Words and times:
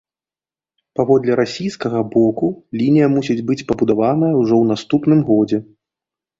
Паводле 0.99 1.31
расійскага 1.41 1.99
боку, 2.15 2.49
лінія 2.83 3.11
мусіць 3.19 3.37
быць 3.51 3.61
пабудаваная 3.75 4.33
ўжо 4.41 4.51
ў 4.59 4.65
наступным 4.75 5.19
годзе. 5.33 5.65